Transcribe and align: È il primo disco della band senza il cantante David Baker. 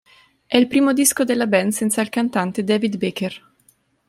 È 0.47 0.57
il 0.57 0.65
primo 0.65 0.93
disco 0.93 1.23
della 1.23 1.45
band 1.45 1.73
senza 1.73 2.01
il 2.01 2.09
cantante 2.09 2.63
David 2.63 2.97
Baker. 2.97 3.41